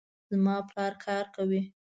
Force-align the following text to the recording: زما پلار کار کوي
زما 0.29 0.55
پلار 0.69 0.93
کار 1.05 1.25
کوي 1.35 1.61